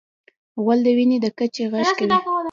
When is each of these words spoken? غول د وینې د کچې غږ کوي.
غول 0.61 0.79
د 0.85 0.87
وینې 0.97 1.17
د 1.21 1.25
کچې 1.37 1.63
غږ 1.71 1.85
کوي. 1.97 2.17